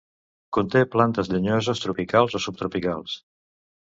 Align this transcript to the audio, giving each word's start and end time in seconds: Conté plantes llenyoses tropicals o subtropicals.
Conté 0.57 0.81
plantes 0.95 1.29
llenyoses 1.33 1.83
tropicals 1.85 2.39
o 2.41 2.45
subtropicals. 2.47 3.19